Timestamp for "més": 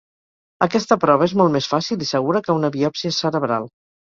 1.57-1.69